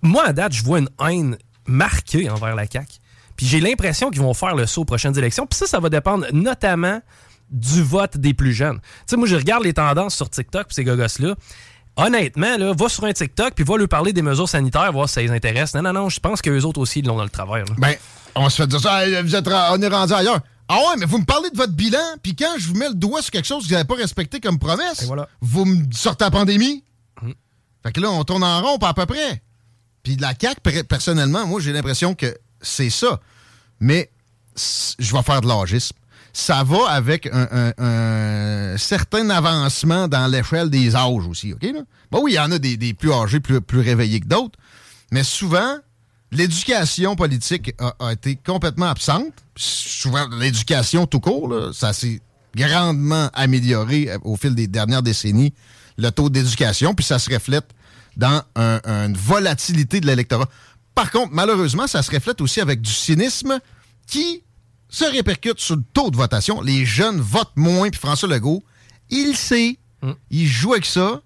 moi, 0.00 0.26
à 0.28 0.32
date, 0.32 0.52
je 0.52 0.62
vois 0.62 0.78
une 0.78 0.88
haine 1.00 1.36
marquée 1.66 2.30
envers 2.30 2.54
la 2.54 2.66
CAQ. 2.68 2.98
Puis 3.36 3.46
j'ai 3.46 3.58
l'impression 3.58 4.10
qu'ils 4.10 4.22
vont 4.22 4.32
faire 4.32 4.54
le 4.54 4.64
saut 4.64 4.82
aux 4.82 4.84
prochaines 4.84 5.18
élections. 5.18 5.44
Puis 5.44 5.58
ça, 5.58 5.66
ça 5.66 5.80
va 5.80 5.88
dépendre 5.88 6.26
notamment 6.32 7.00
du 7.52 7.82
vote 7.82 8.16
des 8.16 8.34
plus 8.34 8.52
jeunes. 8.52 8.78
Tu 8.80 8.88
sais, 9.06 9.16
moi, 9.16 9.28
je 9.28 9.36
regarde 9.36 9.62
les 9.62 9.72
tendances 9.74 10.14
sur 10.16 10.28
TikTok, 10.28 10.66
puis 10.68 10.74
ces 10.74 10.84
gogos-là. 10.84 11.34
Honnêtement, 11.96 12.56
là, 12.56 12.72
va 12.74 12.88
sur 12.88 13.04
un 13.04 13.12
TikTok, 13.12 13.54
puis 13.54 13.64
va 13.64 13.76
lui 13.76 13.86
parler 13.86 14.12
des 14.14 14.22
mesures 14.22 14.48
sanitaires, 14.48 14.90
voir 14.92 15.08
si 15.08 15.14
ça 15.14 15.20
les 15.22 15.30
intéresse. 15.30 15.74
Non, 15.74 15.82
non, 15.82 15.92
non, 15.92 16.08
je 16.08 16.18
pense 16.20 16.40
qu'eux 16.40 16.62
autres 16.62 16.80
aussi, 16.80 17.00
ils 17.00 17.06
l'ont 17.06 17.16
dans 17.16 17.22
le 17.24 17.28
travers. 17.30 17.64
là. 17.66 17.74
Ben, 17.76 17.94
on 18.34 18.48
se 18.48 18.56
fait 18.62 18.66
dire 18.66 18.80
ça, 18.80 19.02
vous 19.22 19.36
êtes, 19.36 19.46
on 19.46 19.82
est 19.82 19.88
rendu 19.88 20.12
ailleurs. 20.14 20.40
Ah 20.68 20.76
ouais, 20.78 20.96
mais 20.98 21.04
vous 21.04 21.18
me 21.18 21.24
parlez 21.26 21.50
de 21.50 21.56
votre 21.56 21.74
bilan, 21.74 21.98
puis 22.22 22.34
quand 22.34 22.54
je 22.56 22.68
vous 22.68 22.74
mets 22.74 22.88
le 22.88 22.94
doigt 22.94 23.20
sur 23.20 23.30
quelque 23.30 23.46
chose 23.46 23.64
que 23.64 23.68
vous 23.68 23.74
n'avez 23.74 23.86
pas 23.86 23.96
respecté 23.96 24.40
comme 24.40 24.58
promesse, 24.58 25.04
voilà. 25.04 25.28
vous 25.42 25.66
me 25.66 25.84
sortez 25.92 26.24
la 26.24 26.30
pandémie. 26.30 26.82
Mhm. 27.20 27.34
Fait 27.82 27.92
que 27.92 28.00
là, 28.00 28.10
on 28.10 28.24
tourne 28.24 28.42
en 28.44 28.62
rond, 28.62 28.78
pas 28.78 28.88
à 28.88 28.94
peu 28.94 29.04
près. 29.04 29.42
Puis 30.02 30.16
la 30.16 30.32
CAQ, 30.40 30.60
per- 30.62 30.84
personnellement, 30.84 31.46
moi, 31.46 31.60
j'ai 31.60 31.72
l'impression 31.72 32.14
que 32.14 32.34
c'est 32.62 32.88
ça. 32.90 33.20
Mais 33.80 34.10
je 34.98 35.14
vais 35.14 35.22
faire 35.22 35.42
de 35.42 35.48
l'âgisme. 35.48 35.94
Ça 36.32 36.64
va 36.64 36.88
avec 36.88 37.28
un, 37.30 38.74
certain 38.78 39.28
avancement 39.30 40.08
dans 40.08 40.26
l'échelle 40.26 40.70
des 40.70 40.96
âges 40.96 41.26
aussi, 41.28 41.52
OK? 41.52 41.62
Là? 41.62 41.82
Oui, 42.12 42.32
il 42.32 42.34
y 42.34 42.38
en 42.38 42.50
a 42.50 42.58
des, 42.58 42.94
plus 42.94 43.12
âgés, 43.12 43.40
plus, 43.40 43.80
réveillés 43.80 44.20
que 44.20 44.28
d'autres. 44.28 44.58
Mais 45.10 45.24
souvent, 45.24 45.76
l'éducation 46.30 47.16
politique 47.16 47.74
a, 47.78 48.12
été 48.12 48.36
complètement 48.36 48.86
absente. 48.86 49.32
Souvent, 49.56 50.26
l'éducation 50.38 51.06
tout 51.06 51.20
court, 51.20 51.48
là, 51.48 51.72
ça 51.74 51.92
s'est 51.92 52.20
grandement 52.56 53.30
amélioré 53.34 54.10
euh, 54.10 54.18
au 54.24 54.36
fil 54.36 54.54
des 54.54 54.66
dernières 54.66 55.02
décennies, 55.02 55.54
le 55.96 56.10
taux 56.10 56.28
d'éducation, 56.30 56.94
puis 56.94 57.04
ça 57.04 57.18
se 57.18 57.32
reflète 57.32 57.66
dans 58.16 58.42
un- 58.56 58.80
une 58.84 59.16
volatilité 59.16 60.00
de 60.00 60.06
l'électorat. 60.06 60.48
Par 60.94 61.10
contre, 61.10 61.30
malheureusement, 61.32 61.86
ça 61.86 62.02
se 62.02 62.10
reflète 62.10 62.40
aussi 62.40 62.60
avec 62.60 62.80
du 62.82 62.90
cynisme 62.90 63.58
qui 64.06 64.42
se 64.92 65.04
répercute 65.04 65.58
sur 65.58 65.74
le 65.76 65.82
taux 65.94 66.10
de 66.10 66.16
votation. 66.16 66.60
Les 66.60 66.84
jeunes 66.84 67.18
votent 67.20 67.56
moins, 67.56 67.88
puis 67.88 67.98
François 67.98 68.28
Legault, 68.28 68.62
il 69.08 69.34
sait, 69.36 69.78
il 70.30 70.46
joue 70.46 70.72
avec 70.72 70.84
ça, 70.84 71.22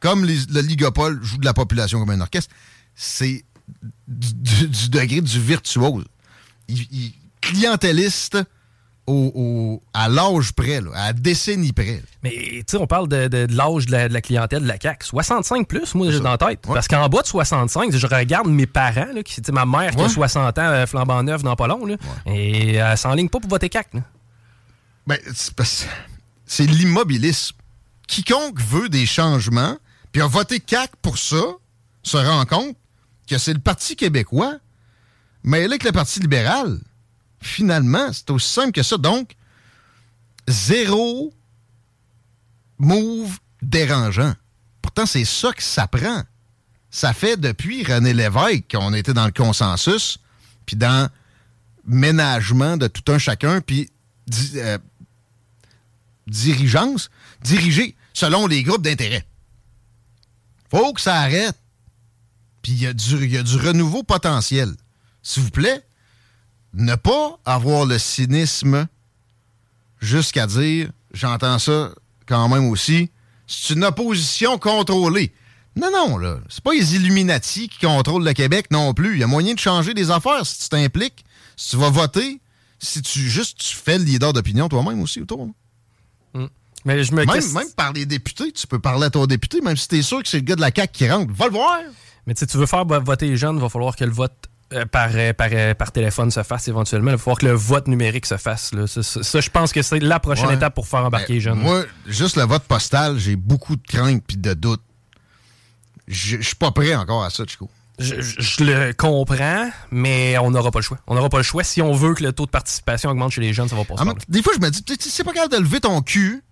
comme 0.00 0.24
les- 0.24 0.46
le 0.48 0.60
Ligopole 0.62 1.22
joue 1.22 1.36
de 1.38 1.44
la 1.44 1.52
population 1.54 1.98
comme 2.00 2.10
un 2.10 2.20
orchestre. 2.22 2.54
C'est 2.94 3.44
du, 4.08 4.32
du- 4.34 4.68
du 4.68 4.88
degré 4.88 5.20
du 5.20 5.40
virtuose. 5.40 6.04
Il, 6.68 6.80
il- 6.90 7.12
clientéliste 7.40 8.38
au, 9.06 9.32
au- 9.34 9.82
à 9.92 10.08
l'âge 10.08 10.52
près, 10.52 10.80
là, 10.80 10.90
à 10.94 11.06
la 11.08 11.12
décennie 11.12 11.72
près. 11.72 11.96
là. 11.96 12.00
Mais 12.22 12.30
tu 12.30 12.62
sais, 12.68 12.76
on 12.76 12.86
parle 12.86 13.08
de, 13.08 13.26
de- 13.28 13.46
de 13.46 13.56
l'âge 13.56 13.86
de 13.86 13.92
la, 13.92 14.08
de 14.08 14.14
la 14.14 14.20
clientèle 14.20 14.62
de 14.62 14.68
la 14.68 14.78
CAQ. 14.80 15.04
65 15.06 15.66
plus, 15.66 15.94
moi, 15.94 16.10
j'ai 16.10 16.20
dans 16.20 16.30
la 16.30 16.38
tête. 16.38 16.66
Ouais. 16.66 16.74
Parce 16.74 16.86
qu'en 16.88 17.08
bas 17.08 17.22
de 17.22 17.26
65, 17.26 17.94
je 17.96 18.06
regarde 18.06 18.46
mes 18.48 18.66
parents, 18.66 19.08
là, 19.12 19.22
qui, 19.22 19.40
ma 19.52 19.66
mère 19.66 19.90
qui 19.94 20.00
a 20.00 20.04
Ouais. 20.04 20.08
60 20.08 20.58
ans, 20.58 20.62
euh, 20.62 20.86
flambant 20.86 21.22
neuf 21.22 21.42
dans 21.42 21.56
pas 21.56 21.66
long, 21.66 21.84
là, 21.84 21.96
et 22.26 22.74
elle 22.74 22.96
s'enligne 22.96 23.28
pas 23.28 23.40
pour 23.40 23.50
voter 23.50 23.68
CAQ. 23.72 23.96
là. 23.96 24.02
Ben, 25.06 25.18
c'est 26.46 26.66
l'immobilisme. 26.66 27.56
Quiconque 28.06 28.60
veut 28.60 28.88
des 28.88 29.06
changements, 29.06 29.76
puis 30.12 30.22
a 30.22 30.26
voté 30.26 30.60
CAC 30.60 30.90
pour 31.00 31.18
ça, 31.18 31.42
se 32.02 32.16
rend 32.16 32.44
compte 32.44 32.76
que 33.28 33.38
c'est 33.38 33.54
le 33.54 33.58
Parti 33.60 33.96
québécois, 33.96 34.56
mais 35.44 35.64
avec 35.64 35.82
le 35.82 35.92
Parti 35.92 36.20
libéral. 36.20 36.78
Finalement, 37.42 38.12
c'est 38.12 38.30
aussi 38.30 38.48
simple 38.48 38.72
que 38.72 38.82
ça. 38.82 38.96
Donc, 38.96 39.34
zéro 40.48 41.34
move 42.78 43.38
dérangeant. 43.60 44.34
Pourtant, 44.80 45.06
c'est 45.06 45.24
ça 45.24 45.52
que 45.52 45.62
ça 45.62 45.86
prend. 45.86 46.22
Ça 46.90 47.12
fait 47.12 47.36
depuis 47.36 47.84
René 47.84 48.12
Lévesque 48.12 48.70
qu'on 48.70 48.92
était 48.94 49.14
dans 49.14 49.24
le 49.26 49.32
consensus, 49.32 50.18
puis 50.66 50.76
dans 50.76 51.10
ménagement 51.84 52.76
de 52.76 52.86
tout 52.86 53.10
un 53.10 53.18
chacun, 53.18 53.60
puis 53.60 53.90
euh, 54.54 54.78
dirigeance, 56.26 57.10
diriger 57.42 57.96
selon 58.12 58.46
les 58.46 58.62
groupes 58.62 58.82
d'intérêt. 58.82 59.26
Faut 60.70 60.92
que 60.92 61.00
ça 61.00 61.16
arrête. 61.16 61.58
Puis 62.62 62.72
il 62.72 62.78
y, 62.78 62.84
y 62.84 63.36
a 63.36 63.42
du 63.42 63.56
renouveau 63.56 64.02
potentiel. 64.04 64.72
S'il 65.22 65.42
vous 65.42 65.50
plaît, 65.50 65.84
ne 66.74 66.94
pas 66.94 67.38
avoir 67.44 67.86
le 67.86 67.98
cynisme 67.98 68.86
jusqu'à 70.00 70.46
dire, 70.46 70.90
j'entends 71.12 71.58
ça 71.58 71.90
quand 72.26 72.48
même 72.48 72.66
aussi, 72.68 73.10
c'est 73.46 73.74
une 73.74 73.84
opposition 73.84 74.58
contrôlée. 74.58 75.32
Non, 75.76 75.90
non, 75.90 76.18
là. 76.18 76.38
C'est 76.48 76.62
pas 76.62 76.72
les 76.72 76.96
Illuminati 76.96 77.68
qui 77.68 77.78
contrôlent 77.86 78.24
le 78.24 78.32
Québec 78.34 78.66
non 78.70 78.92
plus. 78.94 79.14
Il 79.14 79.20
y 79.20 79.22
a 79.22 79.26
moyen 79.26 79.54
de 79.54 79.58
changer 79.58 79.94
des 79.94 80.10
affaires 80.10 80.44
si 80.46 80.58
tu 80.64 80.68
t'impliques, 80.68 81.24
si 81.56 81.70
tu 81.70 81.76
vas 81.76 81.88
voter, 81.90 82.40
si 82.78 83.00
tu 83.00 83.20
juste 83.20 83.58
tu 83.58 83.76
fais 83.76 83.98
le 83.98 84.04
leader 84.04 84.32
d'opinion 84.32 84.68
toi-même 84.68 85.00
aussi 85.00 85.20
autour. 85.20 85.46
là. 86.34 86.46
Mais 86.84 87.04
je 87.04 87.12
me 87.12 87.24
Même, 87.24 87.52
même 87.52 87.70
par 87.76 87.92
les 87.92 88.06
députés, 88.06 88.50
tu 88.50 88.66
peux 88.66 88.80
parler 88.80 89.06
à 89.06 89.10
ton 89.10 89.26
député, 89.26 89.60
même 89.60 89.76
si 89.76 89.86
t'es 89.86 90.02
sûr 90.02 90.20
que 90.20 90.28
c'est 90.28 90.38
le 90.38 90.42
gars 90.44 90.56
de 90.56 90.60
la 90.60 90.72
CAQ 90.74 90.92
qui 90.92 91.08
rentre. 91.08 91.32
Va 91.32 91.46
le 91.46 91.52
voir! 91.52 91.78
Mais 92.26 92.34
tu 92.34 92.44
tu 92.46 92.56
veux 92.56 92.66
faire 92.66 92.84
vo- 92.84 93.00
voter 93.00 93.28
les 93.28 93.36
jeunes, 93.36 93.56
il 93.56 93.62
va 93.62 93.68
falloir 93.68 93.94
que 93.94 94.04
le 94.04 94.10
vote 94.10 94.34
par, 94.90 95.10
euh, 95.14 95.32
par, 95.32 95.48
euh, 95.52 95.74
par 95.74 95.92
téléphone 95.92 96.30
se 96.30 96.42
fasse 96.42 96.68
éventuellement. 96.68 97.10
Il 97.10 97.14
va 97.14 97.18
falloir 97.18 97.38
que 97.38 97.46
le 97.46 97.52
vote 97.52 97.86
numérique 97.88 98.26
se 98.26 98.36
fasse. 98.36 98.72
là. 98.74 98.86
Ça, 98.86 99.02
ça- 99.02 99.22
ça, 99.22 99.40
je 99.40 99.50
pense 99.50 99.72
que 99.72 99.82
c'est 99.82 99.98
la 100.00 100.18
prochaine 100.20 100.46
Ouais. 100.48 100.54
étape 100.54 100.74
pour 100.74 100.86
faire 100.88 101.04
embarquer 101.04 101.34
les 101.34 101.40
jeunes. 101.40 101.58
Moi, 101.58 101.84
juste 102.06 102.36
le 102.36 102.42
vote 102.44 102.62
postal, 102.64 103.18
j'ai 103.18 103.36
beaucoup 103.36 103.76
de 103.76 103.86
craintes 103.86 104.22
puis 104.26 104.36
de 104.36 104.54
doutes. 104.54 104.82
Je 106.08 106.40
suis 106.40 106.56
pas 106.56 106.70
prêt 106.72 106.94
encore 106.94 107.24
à 107.24 107.30
ça, 107.30 107.44
Chico. 107.46 107.70
Je, 107.98 108.20
je- 108.20 108.40
je 108.40 108.64
le 108.64 108.92
comprends, 108.94 109.70
mais 109.90 110.36
on 110.38 110.50
n'aura 110.50 110.70
pas 110.70 110.80
le 110.80 110.84
choix. 110.84 110.98
On 111.06 111.14
n'aura 111.14 111.28
pas 111.28 111.36
le 111.36 111.42
choix. 111.42 111.62
Si 111.62 111.80
on 111.82 111.92
veut 111.92 112.14
que 112.14 112.22
le 112.24 112.32
taux 112.32 112.46
de 112.46 112.50
participation 112.50 113.10
augmente 113.10 113.30
chez 113.32 113.40
les 113.40 113.52
jeunes, 113.52 113.68
ça 113.68 113.76
va 113.76 113.84
pas 113.84 113.96
se 113.96 114.02
Ah, 114.02 114.14
des 114.28 114.42
fois, 114.42 114.52
je 114.56 114.60
me 114.64 114.70
dis, 114.70 114.82
tu 114.82 114.94
sais, 114.94 115.10
c'est 115.10 115.24
pas 115.24 115.32
capable 115.32 115.52
de 115.54 115.58
lever 115.60 115.80
ton 115.80 116.00
cul 116.02 116.42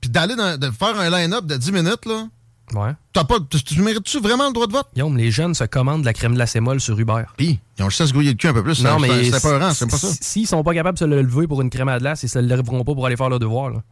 puis 0.00 0.08
d'aller 0.10 0.34
de 0.36 0.70
faire 0.70 0.98
un 0.98 1.10
line-up 1.10 1.44
de 1.44 1.56
10 1.56 1.72
minutes, 1.72 2.06
là, 2.06 2.28
Ouais. 2.74 2.90
Pas, 3.12 3.24
tu, 3.48 3.62
tu 3.62 3.80
mérites-tu 3.80 4.20
vraiment 4.20 4.46
le 4.48 4.52
droit 4.52 4.66
de 4.66 4.72
vote? 4.72 4.88
Guillaume, 4.94 5.16
les 5.16 5.30
jeunes 5.30 5.54
se 5.54 5.64
commandent 5.64 6.00
de 6.00 6.06
la 6.06 6.12
crème 6.12 6.34
glacée 6.34 6.60
molle 6.60 6.80
sur 6.80 6.98
Uber. 6.98 7.22
Puis, 7.36 7.60
ils 7.78 7.82
ont 7.84 7.88
juste 7.88 8.00
à 8.02 8.06
se 8.08 8.12
grouiller 8.12 8.30
le 8.30 8.36
cul 8.36 8.48
un 8.48 8.52
peu 8.52 8.62
plus. 8.62 8.82
Non, 8.82 8.98
mais 8.98 9.30
C'est 9.30 9.40
peurant, 9.42 9.72
c'est 9.72 9.88
pas 9.90 9.96
ça. 9.98 10.08
S'ils 10.20 10.46
sont 10.46 10.62
pas 10.64 10.74
capables 10.74 10.96
de 10.96 11.00
se 11.00 11.04
le 11.04 11.22
lever 11.22 11.46
pour 11.46 11.62
une 11.62 11.70
crème 11.70 11.88
à 11.88 11.98
glace, 11.98 12.22
ils 12.24 12.28
se 12.28 12.38
le 12.38 12.46
lèveront 12.46 12.82
pas 12.84 12.94
pour 12.94 13.06
aller 13.06 13.16
faire 13.16 13.28
leur 13.28 13.38
devoir. 13.38 13.70
là. 13.70 13.82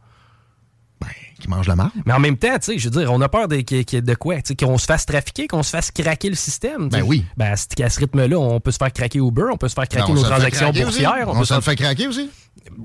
Ben, 1.01 1.07
qui 1.39 1.49
mangent 1.49 1.67
la 1.67 1.75
marde. 1.75 1.91
Mais 2.05 2.13
en 2.13 2.19
même 2.19 2.37
temps, 2.37 2.53
tu 2.59 2.73
sais, 2.73 2.77
je 2.79 2.89
veux 2.89 2.99
dire, 2.99 3.11
on 3.11 3.19
a 3.21 3.27
peur 3.29 3.47
de, 3.49 3.57
de 3.57 4.13
quoi? 4.15 4.35
Qu'on 4.57 4.77
se 4.77 4.85
fasse 4.85 5.05
trafiquer, 5.05 5.47
qu'on 5.47 5.61
se 5.63 5.69
fasse 5.69 5.91
craquer 5.91 6.29
le 6.29 6.35
système. 6.35 6.89
tu 6.89 6.95
sais. 6.95 7.01
Ben 7.01 7.07
oui. 7.07 7.25
Ben, 7.35 7.51
à 7.51 7.55
ce 7.57 7.65
ce 7.77 7.99
rythme-là, 7.99 8.37
on 8.37 8.59
peut 8.61 8.71
se 8.71 8.77
faire 8.77 8.91
craquer 8.93 9.19
Uber, 9.19 9.43
on 9.51 9.57
peut 9.57 9.67
se 9.67 9.73
faire 9.73 9.87
craquer 9.87 10.07
Ben, 10.13 10.15
nos 10.15 10.23
transactions 10.23 10.71
boursières. 10.71 11.25
On 11.27 11.37
peut 11.37 11.45
se 11.45 11.53
faire- 11.53 11.63
fait 11.63 11.75
craquer 11.75 12.07
aussi. 12.07 12.29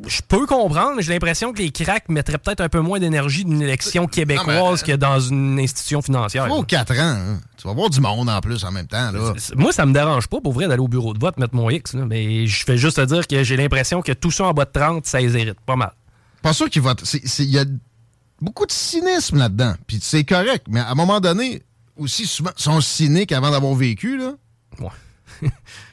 Je 0.06 0.20
peux 0.26 0.46
comprendre, 0.46 0.94
mais 0.96 1.02
j'ai 1.02 1.12
l'impression 1.12 1.52
que 1.52 1.58
les 1.58 1.70
cracks 1.70 2.08
mettraient 2.08 2.38
peut-être 2.38 2.60
un 2.60 2.68
peu 2.68 2.80
moins 2.80 2.98
d'énergie 3.00 3.44
d'une 3.44 3.60
élection 3.62 4.06
québécoise 4.06 4.82
que 4.82 4.92
dans 4.92 5.18
une 5.20 5.58
institution 5.58 6.00
financière. 6.02 6.46
Faut 6.46 6.62
4 6.62 6.92
ans. 6.92 6.96
hein. 7.00 7.40
Tu 7.56 7.66
vas 7.66 7.74
voir 7.74 7.90
du 7.90 8.00
monde 8.00 8.28
en 8.30 8.40
plus 8.40 8.64
en 8.64 8.70
même 8.70 8.86
temps. 8.86 9.10
Là. 9.10 9.34
Moi, 9.56 9.72
ça 9.72 9.86
me 9.86 9.92
dérange 9.92 10.28
pas 10.28 10.40
pour 10.40 10.52
vrai 10.52 10.68
d'aller 10.68 10.80
au 10.80 10.88
bureau 10.88 11.12
de 11.12 11.18
vote 11.18 11.38
mettre 11.38 11.54
mon 11.54 11.68
X, 11.70 11.94
là, 11.94 12.04
mais 12.06 12.46
je 12.46 12.64
fais 12.64 12.76
juste 12.78 12.96
te 12.96 13.04
dire 13.04 13.26
que 13.26 13.42
j'ai 13.42 13.56
l'impression 13.56 14.00
que 14.02 14.12
tout 14.12 14.30
ça 14.30 14.44
en 14.44 14.52
bas 14.52 14.64
de 14.64 14.70
30, 14.72 15.06
ça 15.06 15.20
les 15.20 15.36
hérite 15.36 15.60
pas 15.66 15.76
mal. 15.76 15.92
Pas 16.42 16.52
sûr 16.52 16.70
qu'ils 16.70 16.82
votent. 16.82 17.02
Il 17.38 17.50
y 17.50 17.58
a 17.58 17.64
beaucoup 18.40 18.66
de 18.66 18.72
cynisme 18.72 19.38
là-dedans. 19.38 19.74
Puis 19.86 19.98
c'est 20.00 20.24
correct. 20.24 20.66
Mais 20.68 20.80
à 20.80 20.90
un 20.90 20.94
moment 20.94 21.20
donné, 21.20 21.62
aussi 21.96 22.26
souvent, 22.26 22.52
sont 22.56 22.80
cyniques 22.80 23.32
avant 23.32 23.50
d'avoir 23.50 23.74
vécu. 23.74 24.16
Là. 24.16 24.32
Ouais. 24.80 25.48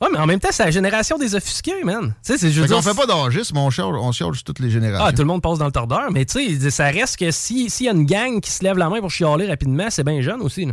ouais, 0.00 0.08
mais 0.12 0.18
en 0.18 0.26
même 0.26 0.40
temps, 0.40 0.48
c'est 0.52 0.64
la 0.64 0.70
génération 0.70 1.18
des 1.18 1.34
offusqués, 1.34 1.82
man. 1.84 2.14
Tu 2.24 2.32
sais, 2.32 2.38
c'est 2.38 2.48
veux 2.50 2.66
Fait 2.80 2.94
pas 2.94 3.06
d'âgisme, 3.06 3.56
on 3.56 3.70
charge, 3.70 3.96
on 3.98 4.12
charge 4.12 4.44
toutes 4.44 4.58
les 4.60 4.70
générations. 4.70 5.04
Ah, 5.06 5.12
tout 5.12 5.22
le 5.22 5.26
monde 5.28 5.42
passe 5.42 5.58
dans 5.58 5.66
le 5.66 5.72
tordeur, 5.72 6.10
mais 6.12 6.24
tu 6.24 6.58
sais, 6.60 6.70
ça 6.70 6.86
reste 6.90 7.16
que 7.18 7.30
si- 7.30 7.68
s'il 7.70 7.86
y 7.86 7.88
a 7.88 7.92
une 7.92 8.04
gang 8.06 8.40
qui 8.40 8.50
se 8.50 8.62
lève 8.64 8.76
la 8.78 8.88
main 8.88 9.00
pour 9.00 9.10
chialer 9.10 9.46
rapidement, 9.48 9.88
c'est 9.90 10.04
bien 10.04 10.20
jeune 10.22 10.40
aussi. 10.42 10.64
Là. 10.66 10.72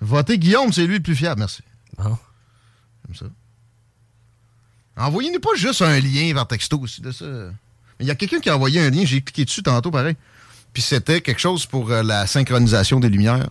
Votez 0.00 0.38
Guillaume, 0.38 0.72
c'est 0.72 0.86
lui 0.86 0.96
le 0.96 1.02
plus 1.02 1.16
fiable. 1.16 1.40
Merci. 1.40 1.62
Bon. 1.96 2.16
Comme 3.06 3.14
ça. 3.14 3.26
Envoyez-nous 4.96 5.40
pas 5.40 5.50
juste 5.56 5.82
un 5.82 5.98
lien 6.00 6.32
vers 6.34 6.46
texto 6.46 6.78
aussi 6.80 7.00
de 7.00 7.12
ça. 7.12 7.24
Il 8.00 8.06
y 8.06 8.10
a 8.10 8.14
quelqu'un 8.14 8.40
qui 8.40 8.50
a 8.50 8.54
envoyé 8.56 8.80
un 8.80 8.90
lien, 8.90 9.02
j'ai 9.04 9.20
cliqué 9.20 9.44
dessus 9.44 9.62
tantôt, 9.62 9.90
pareil. 9.90 10.16
Puis 10.72 10.82
c'était 10.82 11.20
quelque 11.20 11.40
chose 11.40 11.66
pour 11.66 11.90
euh, 11.90 12.02
la 12.02 12.26
synchronisation 12.26 13.00
des 13.00 13.08
lumières. 13.08 13.48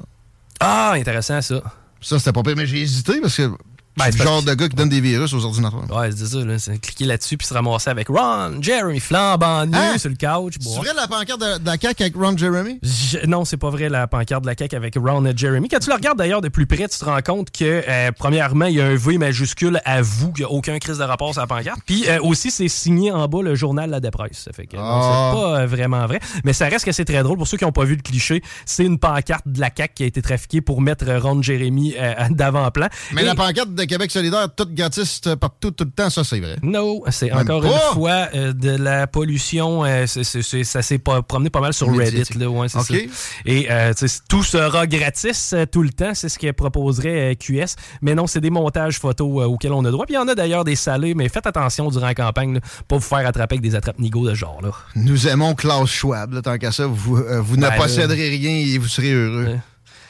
Ah, 0.59 0.91
intéressant 0.95 1.41
ça. 1.41 1.62
Ça, 2.01 2.19
c'était 2.19 2.31
pas 2.33 2.43
pire, 2.43 2.55
mais 2.55 2.65
j'ai 2.67 2.81
hésité 2.81 3.19
parce 3.21 3.36
que 3.36 3.51
Ben, 3.98 4.06
c'est 4.06 4.12
c'est 4.13 4.18
le 4.20 4.24
genre 4.25 4.44
de 4.44 4.54
gars 4.54 4.70
qui 4.70 4.75
donne 4.75 4.89
des 4.89 5.01
virus 5.01 5.34
aux 5.34 5.44
ordinateurs. 5.46 5.84
Ouais, 5.96 6.10
c'est 6.16 6.25
ça, 6.27 6.38
là. 6.46 6.60
C'est 6.60 6.77
cliquer 6.80 7.06
là-dessus 7.06 7.38
puis 7.38 7.48
se 7.48 7.54
ramasser 7.54 7.89
avec 7.89 8.08
Ron, 8.10 8.62
Jeremy, 8.62 9.00
flambant 9.00 9.66
nu 9.66 9.75
Hein? 9.75 9.98
sur 9.98 10.10
le 10.10 10.16
couch. 10.16 10.56
C'est 10.60 10.77
vrai 10.77 10.89
la 10.96 11.08
pancarte 11.08 11.39
de, 11.42 11.58
de 11.60 11.66
la 11.66 11.77
CAQ 11.77 12.04
avec 12.04 12.16
Ron 12.16 12.38
Jeremy? 12.38 12.80
Je- 12.84 13.25
non, 13.27 13.46
c'est 13.46 13.58
pas 13.58 13.70
vrai 13.70 13.89
la 13.89 14.08
pancarte 14.08 14.44
de 14.44 14.48
la 14.48 14.56
CAQ 14.58 14.75
avec 14.75 14.96
Ron 14.96 15.25
et 15.25 15.34
Jeremy. 15.36 15.68
Quand 15.70 15.80
tu 15.80 15.89
la 15.89 15.96
regardes 15.96 16.18
d'ailleurs 16.18 16.42
de 16.42 16.50
plus 16.50 16.66
près, 16.68 16.88
tu 16.88 16.98
te 16.98 17.06
rends 17.06 17.22
compte 17.22 17.51
que, 17.51 17.84
euh, 17.88 18.12
premièrement, 18.18 18.66
il 18.66 18.75
y 18.75 18.82
a 18.82 18.86
un 18.86 18.96
V 18.96 19.18
majuscule 19.18 19.82
à 19.86 20.01
vous, 20.01 20.32
qu'il 20.32 20.46
n'y 20.46 20.50
a 20.50 20.54
aucun 20.54 20.77
crise 20.80 20.98
de 21.00 21.04
rapport 21.04 21.32
sur 21.34 21.42
la 21.42 21.48
pancarte. 21.48 21.80
Puis 21.86 22.06
euh, 22.08 22.20
aussi, 22.22 22.51
c'est 22.51 22.68
signé 22.68 23.12
en 23.12 23.27
bas 23.27 23.42
le 23.42 23.56
journal 23.56 23.89
La 23.89 24.00
Dépresse. 24.00 24.44
Ça 24.46 24.51
fait 24.54 24.68
que 24.68 24.75
non, 24.77 24.84
Ah. 24.86 25.32
c'est 25.34 25.39
pas 25.42 25.60
euh, 25.62 25.66
vraiment 25.68 26.06
vrai. 26.06 26.20
Mais 26.44 26.54
ça 26.54 26.68
reste 26.68 26.86
que 26.86 26.92
c'est 26.92 27.06
très 27.06 27.24
drôle. 27.24 27.38
Pour 27.38 27.48
ceux 27.48 27.58
qui 27.58 27.63
n'ont 27.66 27.72
pas 27.72 27.84
vu 27.86 27.96
le 27.96 28.01
cliché, 28.01 28.42
c'est 28.66 28.86
une 28.86 29.00
pancarte 29.00 29.48
de 29.48 29.60
la 29.60 29.70
CAQ 29.75 29.94
qui 29.96 30.04
a 30.04 30.06
été 30.06 30.22
trafiquée 30.22 30.62
pour 30.62 30.82
mettre 30.82 31.06
Ron 31.22 31.42
Jeremy 31.42 31.96
euh, 31.98 32.13
d'avant-plan. 32.30 32.88
Mais 33.13 33.22
Et- 33.22 33.25
la 33.25 33.36
pancarte 33.36 33.74
de 33.74 33.84
Québec 33.88 34.12
solidaire, 34.12 34.48
toute 34.56 34.74
gratis 34.75 35.22
euh, 35.27 35.36
partout, 35.36 35.72
tout 35.72 35.86
le 35.86 35.91
temps, 35.91 36.10
ça 36.10 36.24
c'est 36.24 36.39
vrai. 36.39 36.58
Non, 36.62 37.01
c'est 37.10 37.32
encore 37.32 37.62
pas. 37.62 37.67
une 37.70 37.94
fois 37.94 38.27
euh, 38.36 38.53
de 38.53 38.70
la 38.70 39.08
pollution. 39.08 39.84
euh, 39.86 40.06
c'est- 40.06 40.24
c'est- 40.24 40.41
c'est- 40.44 40.63
ça 40.63 40.82
s'est 40.82 41.00
pas 41.00 41.22
promené 41.22 41.50
pas 41.50 41.62
mal 41.62 41.74
sur. 41.74 41.88
Reddit. 41.96 42.38
Là, 42.38 42.50
ouais, 42.50 42.67
c'est 42.70 42.77
OK. 42.79 42.86
ça. 43.12 43.29
Et 43.46 43.67
euh, 43.72 43.94
tout 44.29 44.44
sera 44.44 44.86
gratis 44.86 45.56
tout 45.72 45.82
le 45.82 45.89
temps. 45.89 46.13
C'est 46.13 46.29
ce 46.29 46.38
que 46.38 46.51
proposerait 46.51 47.36
QS. 47.36 47.75
Mais 48.01 48.13
non, 48.15 48.27
c'est 48.27 48.41
des 48.41 48.50
montages 48.50 49.00
photos 49.00 49.46
auxquels 49.46 49.74
on 49.74 49.84
a 49.86 49.91
droit. 49.91 50.06
Puis 50.06 50.13
il 50.15 50.17
y 50.17 50.20
en 50.20 50.27
a 50.27 50.36
d'ailleurs 50.36 50.63
des 50.63 50.75
salés, 50.75 51.13
mais 51.15 51.29
faites 51.29 51.48
attention 51.48 51.89
durant 51.89 52.06
la 52.06 52.15
campagne, 52.15 52.56
là, 52.56 52.60
pas 52.88 52.96
vous 52.98 53.01
faire 53.01 53.25
attraper 53.25 53.56
avec 53.56 53.62
des 53.62 53.75
attrape-nigauds 53.75 54.25
de 54.25 54.32
ce 54.32 54.36
genre. 54.36 54.60
Là. 54.62 54.72
Nous 54.96 55.27
aimons 55.27 55.56
Klaus 55.56 55.89
Schwab, 55.89 56.34
là, 56.34 56.41
tant 56.41 56.58
qu'à 56.58 56.71
ça, 56.71 56.86
vous, 56.86 57.15
vous 57.15 57.56
ne 57.56 57.62
Ben, 57.62 57.69
là. 57.69 57.78
posséderez 57.78 58.30
rien 58.30 58.52
et 58.52 58.78
vous 58.78 58.88
serez 58.88 59.12
heureux. 59.12 59.56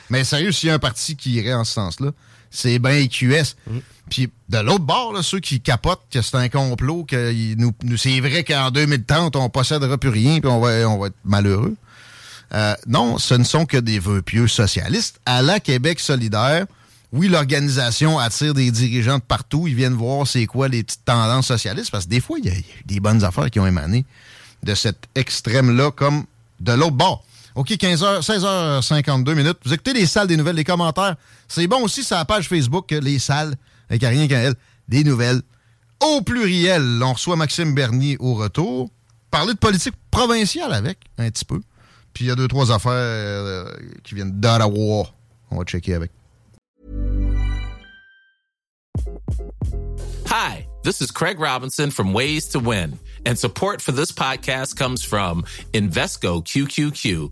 Mais 0.10 0.24
sérieux, 0.24 0.52
s'il 0.52 0.70
y 0.70 0.72
a 0.72 0.76
un 0.76 0.80
parti 0.80 1.16
qui 1.16 1.32
irait 1.34 1.54
en 1.54 1.64
ce 1.64 1.74
sens-là, 1.74 2.12
c'est 2.52 2.80
bien 2.80 3.08
QS. 3.08 3.56
Mm. 3.70 3.78
Puis 4.10 4.30
de 4.50 4.58
l'autre 4.60 4.86
bord, 4.86 5.14
là, 5.14 5.22
ceux 5.22 5.40
qui 5.40 5.60
capotent 5.60 6.04
que 6.12 6.22
c'est 6.22 6.36
un 6.38 6.48
complot, 6.50 7.04
que 7.04 7.56
nous, 7.56 7.74
nous- 7.84 7.98
c'est 7.98 8.20
vrai 8.22 8.44
qu'en 8.44 8.72
2030, 8.72 9.36
on 9.36 9.50
possédera 9.50 9.98
plus 9.98 10.10
rien 10.10 10.40
puis 10.40 10.50
on 10.50 10.60
va, 10.62 10.88
on 10.90 10.98
va 10.98 11.08
être 11.08 11.16
malheureux. 11.26 11.76
Euh, 12.54 12.74
non, 12.88 13.18
ce 13.18 13.34
ne 13.34 13.44
sont 13.44 13.66
que 13.66 13.76
des 13.78 14.00
vœux 14.00 14.22
pieux 14.22 14.48
socialistes. 14.48 15.20
À 15.26 15.42
la 15.42 15.60
Québec 15.60 16.00
solidaire, 16.00 16.66
oui, 17.12 17.28
l'organisation 17.28 18.20
attire 18.20 18.54
des 18.54 18.72
dirigeants 18.72 19.18
de 19.18 19.24
partout. 19.24 19.68
Ils 19.68 19.76
viennent 19.76 19.94
voir 19.94 20.26
c'est 20.26 20.46
quoi 20.46 20.70
les 20.70 20.84
petites 20.84 21.04
tendances 21.04 21.48
socialistes, 21.48 21.92
parce 21.92 22.06
que 22.06 22.10
des 22.10 22.22
fois, 22.22 22.38
il 22.40 22.46
y, 22.46 22.50
a 22.50 22.54
y 22.54 22.64
des 22.86 23.00
bonnes 23.02 23.24
affaires 23.26 23.50
qui 23.50 23.60
ont 23.60 23.68
émané 23.68 24.06
de 24.64 24.74
cet 24.76 24.98
extrême-là, 25.16 25.92
comme 25.92 26.24
de 26.62 26.72
l'autre 26.72 26.96
bord. 26.96 27.24
OK, 27.58 27.72
15h, 27.72 28.22
16h52 28.22 29.34
minutes. 29.34 29.58
Vous 29.66 29.74
écoutez 29.74 29.92
les 29.92 30.06
salles 30.06 30.28
des 30.28 30.38
nouvelles, 30.38 30.58
les 30.58 30.64
commentaires. 30.64 31.16
C'est 31.48 31.66
bon 31.66 31.82
aussi 31.82 32.04
sur 32.04 32.16
la 32.16 32.24
page 32.24 32.48
Facebook, 32.48 32.92
les 32.92 33.18
salles, 33.18 33.56
avec 33.90 34.04
rien 34.04 34.28
qu'à 34.28 34.38
elle, 34.38 34.54
des 34.88 35.04
nouvelles. 35.04 35.42
Au 36.00 36.22
pluriel, 36.22 37.02
on 37.02 37.14
reçoit 37.14 37.36
Maxime 37.36 37.74
Bernier 37.74 38.16
au 38.20 38.36
retour. 38.36 38.92
Parler 39.32 39.54
de 39.54 39.58
politique 39.58 39.96
provinciale 40.12 40.72
avec, 40.72 41.00
un 41.18 41.32
petit 41.32 41.46
peu. 41.46 41.60
Puis 42.14 42.26
il 42.26 42.28
y 42.28 42.32
a 42.32 42.36
deux, 42.36 42.48
trois 42.48 42.72
affaires 42.72 42.92
euh, 42.92 43.72
qui 44.04 44.14
viennent 44.14 44.40
d'Ottawa. 44.40 45.08
On 45.50 45.58
va 45.58 45.64
checker 45.66 45.96
avec. 45.96 46.12
Hi, 50.30 50.68
this 50.84 51.02
is 51.02 51.10
Craig 51.12 51.40
Robinson 51.40 51.90
from 51.90 52.14
Ways 52.14 52.50
to 52.50 52.60
Win, 52.60 53.00
and 53.26 53.36
support 53.36 53.82
for 53.82 53.94
this 53.94 54.12
podcast 54.12 54.76
comes 54.76 55.04
from 55.04 55.44
Invesco 55.74 56.44
QQQ, 56.44 57.32